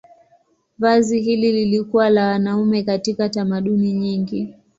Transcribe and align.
Vazi 0.77 1.19
hili 1.21 1.51
lilikuwa 1.51 2.09
la 2.09 2.27
wanaume 2.27 2.83
katika 2.83 3.29
tamaduni 3.29 3.93
nyingi. 3.93 4.53